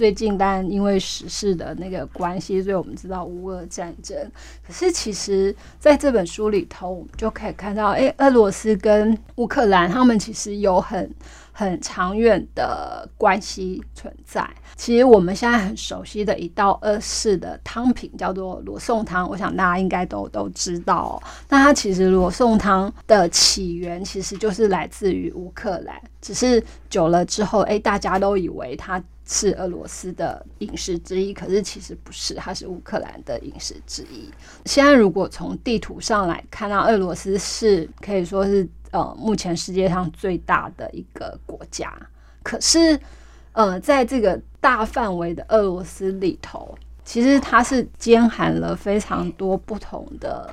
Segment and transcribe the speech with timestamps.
[0.00, 4.16] 最近当然因为时事的那个关系，所以我们知道乌俄战争。
[4.66, 11.14] 可是其实在这本书里头，我们就可以看到，哎，俄罗斯跟乌克兰他们其实有很。
[11.60, 14.48] 很长远的关系存在。
[14.76, 21.22] 其实我们现在很熟悉的一道俄式的汤品叫做罗宋汤，我想大家应该都都知道。
[21.50, 34.30] 那它其实罗宋汤的起源其实就是来自于乌克兰，只是久了之后，哎，大家都以为它是俄罗斯的饮食之一，可是其实不是，它是乌克兰的饮食之一。
[34.64, 38.66] 现在如果从地图上来看到，俄罗斯是可以说是。
[38.90, 41.92] 呃，目前世界上最大的一个国家，
[42.42, 42.98] 可是，
[43.52, 50.52] 呃，在这个大范围的俄罗斯里头，其实它是兼含了非常多不同的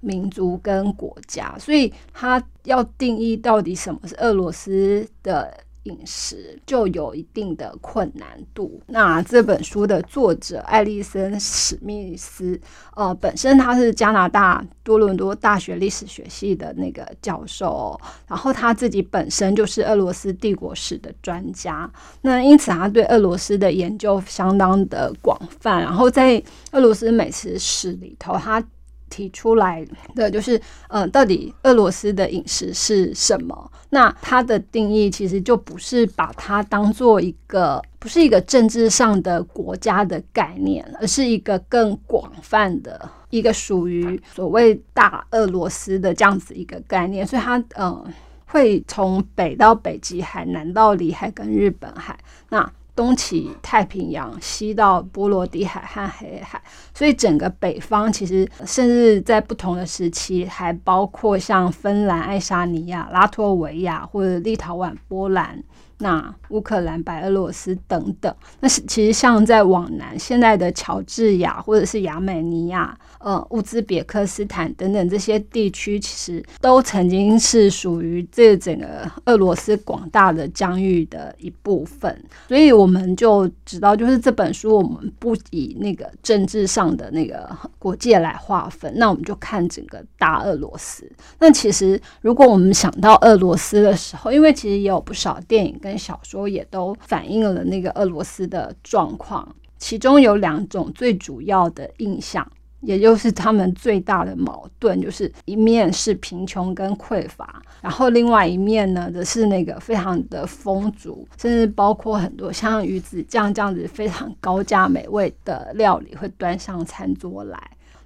[0.00, 5.52] 民族跟国家，所以它要定义到底什么是俄罗斯的。
[5.88, 8.80] 饮食就有一定的困难度。
[8.86, 12.60] 那这本书的作者艾丽森史密斯，
[12.94, 21.90] 呃，本身他是加拿大多伦多大学历史学系的那个教授，然后他自己本身就是俄罗斯帝国史的专家。
[22.22, 25.80] 那因此他对俄罗斯的研究相当的广泛。
[25.80, 28.62] 然后在俄罗斯美食史里头，他
[29.08, 33.70] 提出来的就是，嗯，到底俄罗斯的饮食是什么？
[33.90, 47.26] 那它的定义其实就不是把它当做一个，不是一个政治上的国家的概念，而是一个更广泛的一个属于所谓大俄罗斯的这样子一个概念。
[47.26, 48.04] 所以它，嗯，
[48.46, 52.18] 会从北到北极海，南到里海跟日本海。
[52.50, 56.60] 那东起太平洋，西到波罗的海和黑海，
[56.92, 65.62] 所以整个北方其实甚至在不同的时期，还包括像芬兰、爱沙尼亚、拉脱维亚或者立陶宛、波兰。
[65.98, 82.16] 那乌克兰、白俄罗斯等等，那是其实像在往南，现在的乔治亚或者是亚美尼亚、呃乌兹别克斯坦等等这些地区，其实都曾经是属于这整个俄罗斯广大的疆域的一部分。
[82.46, 91.10] 所以我们就知道，就是这本书我们不以那个政治上的那个国界来划分，那我们就看整个大俄罗斯。
[91.40, 102.46] 那其实如果我们想到俄罗斯的时候，因为其实也有不少电影跟跟小说也都反映了那个俄罗斯的状况，其中有两种最主要的印象，
[102.80, 117.58] 也就是他们最大的矛盾，就是一面是贫穷跟匮乏，然后另外一面呢，则是那个非常的丰足，甚至包括很多像鱼子酱这样子非常高价美味的料理会端上餐桌来。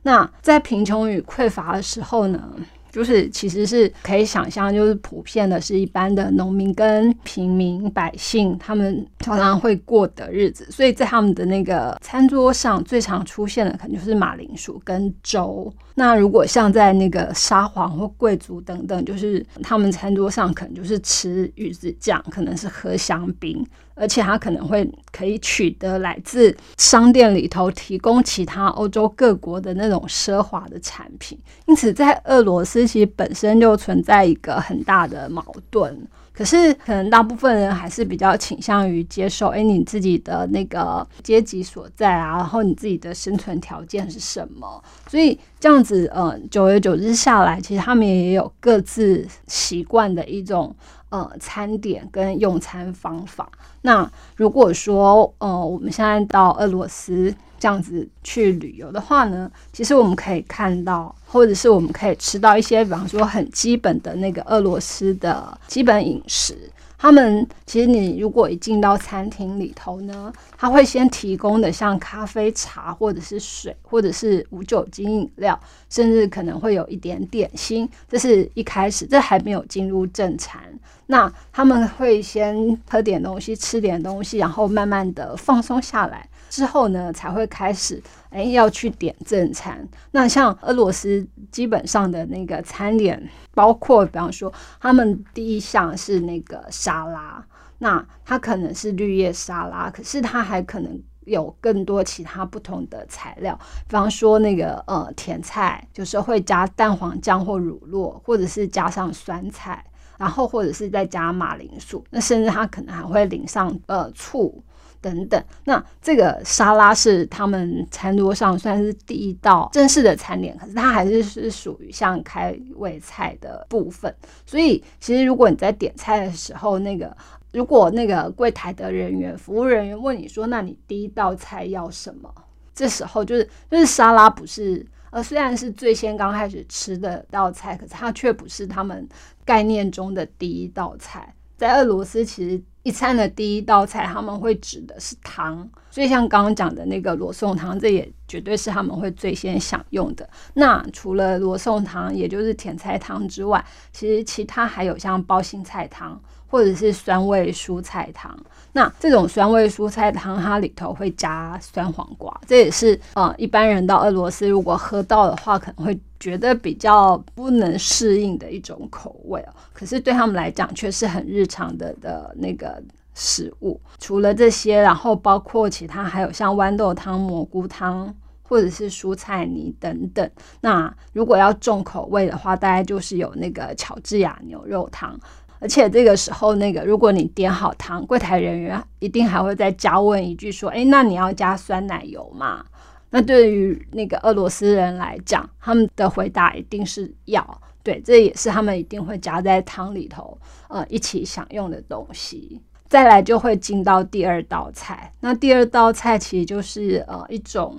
[0.04, 2.54] 那在贫穷与匮乏的时候呢？
[2.92, 10.70] 就是其实是可以想象，就是普遍的是一般的农民跟平民百姓，他们常常会过的日子。
[10.70, 15.72] 所以在他们的那个餐桌上，最常出现的可能就是马铃薯跟粥。
[15.94, 23.66] 那如果像在那个沙皇或贵族等等，就是他们餐桌上可能就是吃鱼子酱，可能是喝香槟。
[24.02, 35.96] 而且它可能会可以取得来自商店里头提供其他欧洲各国的那种奢华的产品，因此在俄罗斯其实本身就存在一个很大的矛盾。
[36.32, 44.82] 可是可能大部分人还是比较倾向于接受，哎，你自己的那个阶级所在啊，然后你自己的生存条件是什么？
[45.06, 50.74] 所以这样子，嗯，久而久之下来，其实他们也有各自习惯的一种。
[51.12, 53.46] 呃，餐点跟用餐方法。
[53.82, 66.56] 那如果说，呃，我们现在到俄罗斯这样子去旅游的话呢，其实我们可以看到，或者是我们可以吃到一些，比方说很基本的那个俄罗斯的基本饮食。
[67.02, 75.58] 他们其实，你如果一进到餐厅里头呢，他会先提供的像咖啡、茶，或者是水，或者是无酒精饮料，
[75.90, 77.88] 甚至可能会有一点点心。
[78.08, 80.62] 这是一开始，这还没有进入正餐。
[81.06, 86.28] 那他们会先喝点东西，吃点东西，然后慢慢的放松下来。
[86.52, 89.88] 之后呢，才会开始哎要去点正餐。
[90.10, 97.42] 那像俄罗斯基本上的那个餐点，包括比方说，他们第一项是那个沙拉，
[97.78, 103.58] 那它可能是绿叶沙拉，可是它还可能有更多其他不同的材料，
[103.88, 109.82] 比方说那个呃甜菜，就是会加蛋黄酱或乳酪，或者是加上酸菜，
[110.18, 114.62] 然后或者是再加马铃薯，那甚至它可能还会淋上呃醋。
[115.02, 124.14] 等等，那这个沙拉是他们餐桌上算是第一道正式的餐点，可是它还是是属于像开胃菜的部分。
[124.46, 127.14] 所以，其实如果你在点菜的时候，那个
[127.52, 132.32] 如果那个柜台的人员、服务人员问你说：“那你第一道菜要什么？”
[132.72, 139.06] 这时候就是就是沙拉不是呃，虽然是最先刚开始吃的道菜，可是它却不是他们
[139.44, 141.34] 概念中的第一道菜。
[141.62, 150.28] 在俄罗斯，其实一餐的第一道菜他们会指的是汤，所以像刚刚讲的那个罗宋汤，这也绝对是他们会最先享用的。
[150.54, 156.20] 那除了罗宋汤，也就是甜菜汤之外，其实其他还有像包心菜汤。
[156.52, 158.38] 或者是酸味蔬菜汤，
[158.74, 169.54] 那这种酸味蔬菜汤，它里头会加酸黄瓜，这也是呃一般人到俄罗斯如果喝到的话，可能会觉得比较不能适应的一种口味哦。
[169.72, 172.82] 可是对他们来讲，却是很日常的的那个
[173.14, 173.80] 食物。
[173.98, 180.30] 除了这些，然后包括其他还有像豌豆汤、蘑菇汤，或者是蔬菜泥等等。
[180.60, 185.18] 那如果要重口味的话，大概就是有那个乔治亚牛肉汤。
[185.62, 192.64] 而且这个时候，那个如果你点好汤，柜台人员一定还会再加问一句说：“哎，那你要加酸奶油吗？”
[193.10, 197.62] 那对于那个俄罗斯人来讲，他们的回答一定是要。
[197.84, 200.36] 对，这也是他们一定会加在汤里头，
[200.66, 202.60] 呃，一起享用的东西。
[202.88, 207.78] 再来就会进到第二道菜，那第二道菜其实就是呃一种。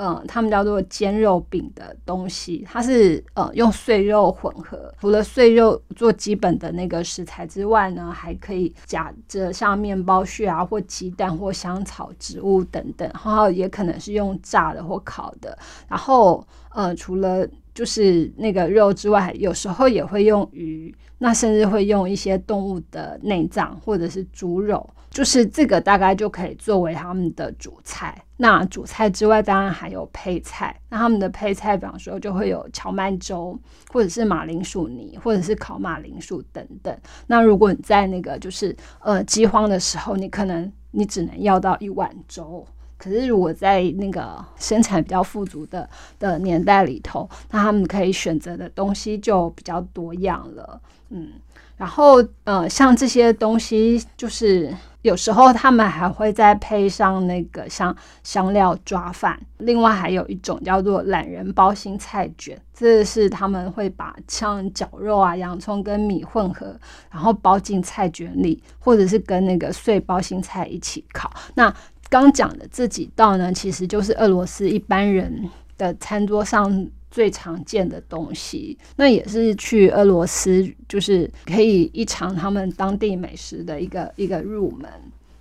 [0.00, 15.58] 嗯，他们叫做煎肉饼的东西，它是呃用碎肉混合，除了碎肉做基本的那个食材之外呢，还可以夹着像面包屑啊，或鸡蛋或香草植物等等，然后也可能是用炸的或烤的。
[15.88, 17.44] 然后呃，除了
[17.78, 24.84] 就是那个肉之外，有时候也会用鱼，那甚至会用一些动物的内脏或者是猪肉。
[25.10, 28.20] 就是这个大概就可以作为他们的主菜。
[28.36, 30.74] 那主菜之外，当然还有配菜。
[30.88, 33.56] 那他们的配菜，比方说就会有荞麦粥，
[33.92, 36.92] 或者是马铃薯泥，或者是烤马铃薯等等。
[37.28, 42.66] 那如果你在那个就是呃饥荒的时候，你可能你只能要到一碗粥。
[42.98, 50.80] 可是如果在那个生产比较富足的的年代里头，那他们可以选择的东西就比较多样了。
[51.10, 51.32] 嗯，
[51.76, 54.74] 然后呃像这些东西就是。
[55.02, 66.76] 有时候他们还会再配上那个像香料抓饭，另外还有一种叫做懒人包心菜卷，这是他们会把像绞肉啊、洋葱跟米混合，
[67.10, 71.32] 然后包进菜卷里，或者是跟那个碎包心菜一起烤。
[71.54, 71.72] 那
[72.08, 76.88] 刚讲的这几道呢，其实就是俄罗斯一般人的餐桌上。
[77.10, 84.88] 最常见的东西，那也是去俄罗斯就是可以一尝他们当地美食的一个一个入门。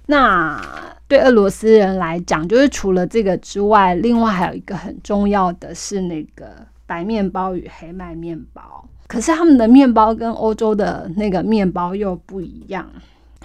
[0.06, 0.58] 那
[1.10, 8.88] 对俄罗斯人来讲，就是除了这个之外，另外还有一个很重要的是那个白面包与黑麦面包。
[9.08, 12.90] 可是他们的面包跟欧洲的那个面包又不一样，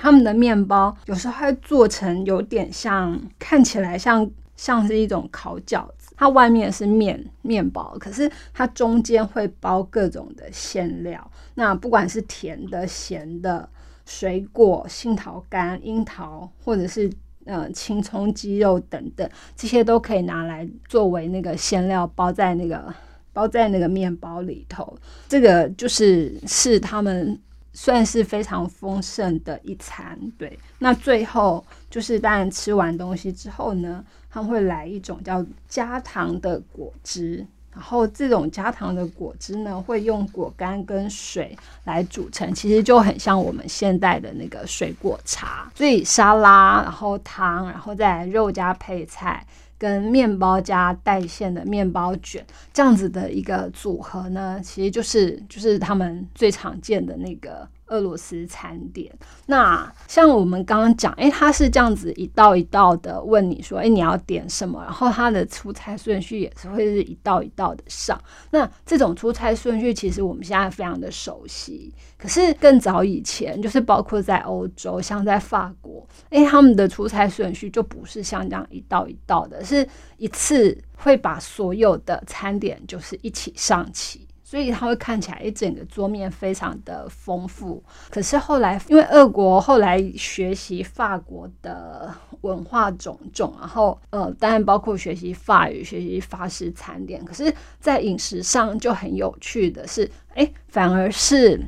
[0.02, 6.12] 他们的面包有时候会做成有点像，看起来像像是一种烤饺子。
[6.16, 11.30] 它外面是面面包，可是它中间会包各种的馅料。
[11.54, 13.68] 那不管是甜的、咸的、
[14.04, 17.08] 水果、杏桃干、樱桃，或者是
[17.44, 22.92] 呃青葱鸡肉等等，这些都可以拿来作为那个馅料，包在那个
[23.32, 24.98] 包在那个面包里头。
[25.28, 27.40] 这个就是是他们
[27.72, 30.18] 算是非常丰盛的一餐。
[30.38, 34.04] 对，那最后就是当然吃完东西之后呢。
[34.34, 45.70] 他会来一种叫加糖的果汁，然后这种加糖的果汁呢，会用果干跟水来组成，其实就很像我们现代的那个水果茶。
[45.74, 49.46] 所以沙拉，然后汤，然后再肉加配菜，
[49.82, 57.68] 跟面包加带馅的面包卷，这样子的一个组合呢，其实就是就是他们最常见的那个。
[57.88, 59.12] 俄罗斯餐点，
[59.44, 64.82] 那像我们刚刚讲，诶，他是这样子一道一道的问你说，诶，你要点什么？
[64.82, 68.18] 然后他的出菜顺序也是会是一道一道的上。
[68.50, 71.92] 那这种出菜顺序，其实我们现在非常的熟悉。
[72.16, 84.26] 可是更早以前，就是包括在欧洲，像在法国，诶，他们的出菜顺序就不是像这样一道一道的，是一次会把所有的餐点就是一起上齐。
[84.44, 87.82] 所以它会看起来一整个桌面非常的丰富。
[88.10, 97.24] 可是后来，因为俄国后来学习法国的文化种种，然后呃，当然包括学习法语、学习法式餐点。
[97.24, 97.50] 可是，
[97.80, 101.58] 在饮食上就很有趣的是，哎，反而是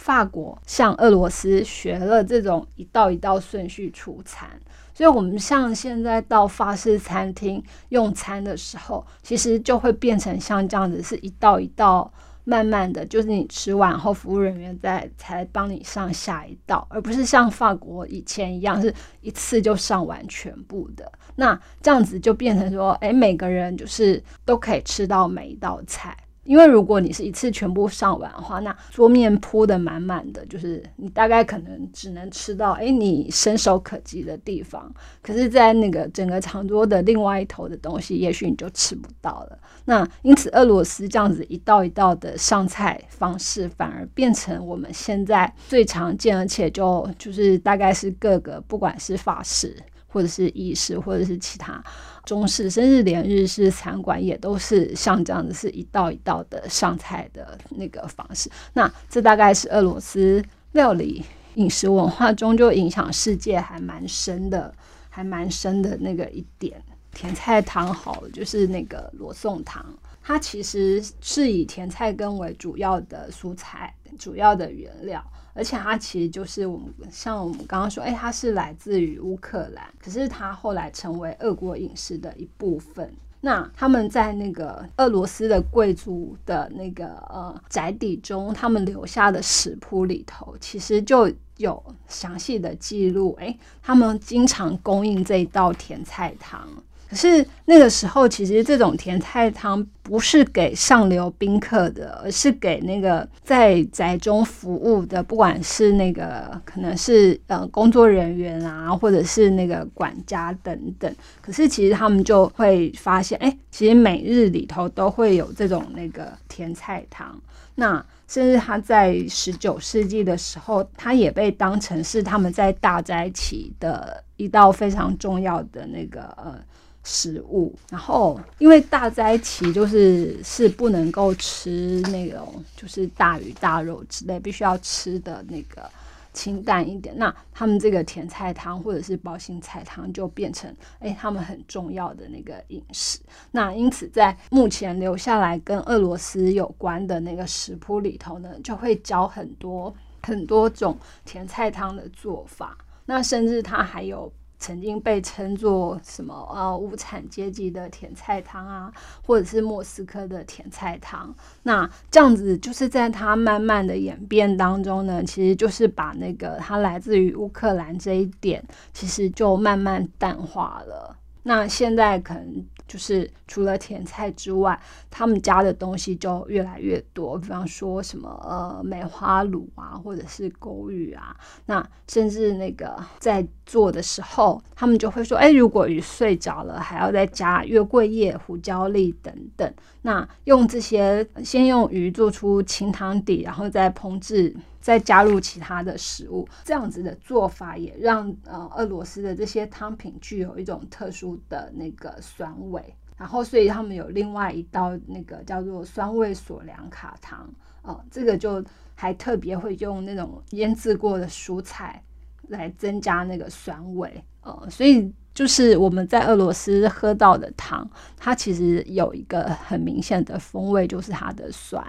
[0.00, 4.48] 法国向俄罗斯学了这种一道一道顺序出餐。
[4.94, 12.10] 所以，我们像现在到法式餐厅用餐的时候，其实就会变成像这样子，是一道一道
[12.44, 21.10] 慢慢的就是你吃完后，服务人员再才帮你上下一道，而不是像法国以前一样是一次就上完全部的。
[21.36, 26.16] 那这样子就变成说，哎，每个人就是都可以吃到每一道菜。
[26.50, 34.92] 因为如果你是一次全部上完的话，那桌面铺的满满的，就是你大概可能只能吃到哎你伸手可及的地方，
[35.22, 39.56] 可是，在那个整个长桌的另外一头的东西，也许你就吃不到了。
[39.84, 49.76] 那因此，俄罗斯这样子一道一道的上菜方式，反而变成我们现在最常见，而且就就是大概是各个不管是法式
[50.10, 51.82] 或者是意式或者是其他。
[52.26, 58.50] 中式甚至连日式餐馆也都是像这样子，是一道一道的上菜的那个方式。
[58.74, 61.24] 那这大概是俄罗斯料理
[61.54, 64.72] 饮食文化中就影响世界还蛮深的，
[65.08, 66.80] 还蛮深的那个一点。
[67.12, 69.84] 甜菜汤好，就是那个罗宋汤，
[70.22, 75.24] 它其实是以甜菜根为主要的蔬菜，主要的原料。
[75.52, 83.12] 而且它其实就是我们像我们刚刚说，哎，它是来自于乌克兰，可是它后来成为俄国饮食的一部分。
[83.42, 96.68] 那他们在那个俄罗斯的贵族的那个呃宅邸中，他们留下的食谱里头，其实就有详细的记录，哎，他们经常供应这一道甜菜汤。
[97.10, 111.12] 可是那个时候，其实这种甜菜汤不是给上流宾客的，而是给那个在宅中服务的，不管是那个可能是呃工作人员啊，或者是那个管家等等。
[111.40, 117.36] 可是其实他们就会发现，哎，其实每日里头都会有这种那个甜菜汤。
[117.74, 126.58] 那甚至他在十九世纪的时候，他也被当成是他们在大灾期的一道非常重要的那个呃。
[127.02, 135.90] 食物，然后因为大灾期就是是不能够吃那种就是大鱼大肉之类，必须要吃的那个
[136.32, 137.16] 清淡一点。
[137.16, 143.18] 那他们这个甜菜汤或者是包心菜汤就变成哎他们很重要的那个饮食。
[143.50, 152.76] 那因此在目前留下来跟俄罗斯有关的那个食谱里头呢，就会教很多很多种甜菜汤的做法。
[153.06, 154.32] 那甚至它还有。
[154.60, 158.92] 曾经被称作什么呃无产阶级的甜菜汤啊，
[159.26, 161.34] 或者是莫斯科的甜菜汤。
[161.64, 168.62] 那这样子就是在它慢慢的演变当中呢，其实就是把那个它来自于乌克兰这一点，
[168.92, 171.16] 其实就慢慢淡化了。
[171.42, 172.64] 那现在可能。
[172.90, 174.76] 就是除了甜菜之外，
[175.08, 177.38] 他们家的东西就越来越多。
[177.38, 181.36] 比方说什么呃梅花卤啊，或者是狗鱼啊，
[181.66, 189.74] 那甚至那个在做的时候，他们就会说：哎，如果鱼睡着了，还要再加月桂叶、胡椒粒等等。
[190.02, 194.56] 那用这些先用鱼做出清汤底，然后再烹制。
[194.80, 202.82] 再加入其他的食物，这样子的做法也让呃俄罗斯的这些汤品具有一种特殊的那个酸味。
[203.18, 207.46] 然后，所以他们有另外一道那个叫做酸味索良卡汤，
[207.82, 212.02] 哦，这个就还特别会用那种腌制过的蔬菜
[212.50, 221.84] 来增加那个酸味，呃，所以就是我们在俄罗斯喝到的汤，它其实有一个很明显的风味，就是它的酸。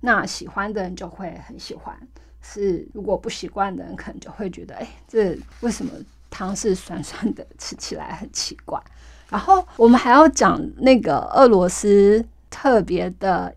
[0.00, 1.96] 那喜欢的人就会很喜欢。
[2.42, 5.92] 是，如果不习惯的人可能就会觉得，哎，这为什么
[6.28, 8.80] 汤是酸酸的，吃起来很奇怪。
[9.28, 13.54] 然后我们还要讲那个俄罗斯特别的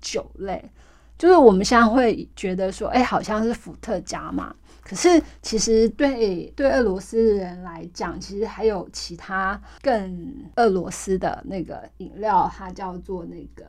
[0.00, 0.70] 酒类，
[1.18, 4.54] 就是我们现在会觉得说，哎，好像是伏特加嘛。
[4.86, 13.66] 可是其实对对俄罗斯人来讲，其实还有其他更俄罗斯的那个饮料，它叫做那个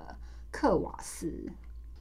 [0.52, 1.34] 克瓦斯。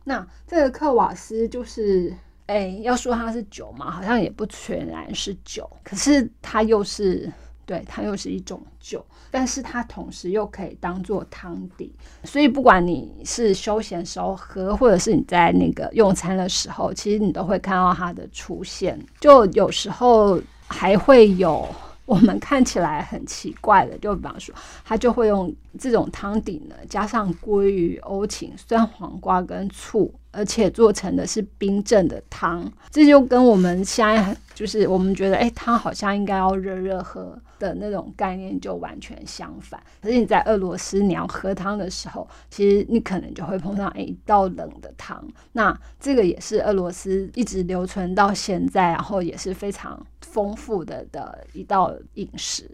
[0.05, 2.15] 那这个克瓦斯就是。
[2.47, 7.29] 哎，要说它是酒嘛，好像也不全然是酒，可是它又是，
[7.67, 11.93] 对，它又是一种酒，但是它同时又可以当做汤底，
[12.23, 21.69] 所以不管你是休闲时候喝，或者是你在那个用餐的时候，其实你都会看到它的出现，就有时候还会有
[22.05, 24.55] 我们看起来很奇怪的，就比方说，
[24.85, 30.15] 它就会用这种汤底呢，加上鲑鱼、欧芹、酸黄瓜跟醋。
[30.33, 39.79] 而且做成的是冰镇的汤，这就跟我们现在就是我们觉得，哎，汤好像应该要热热喝的那种概念就完全相反。
[40.01, 45.23] 可是你在俄罗斯，你要喝汤的时候，其实你可能就会碰上一道冷的汤。
[45.53, 52.65] 那这个也是俄罗斯一直留存到现在，然后也是非常丰富的的一道饮食。